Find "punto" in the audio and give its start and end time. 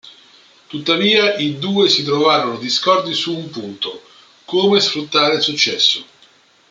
3.51-4.01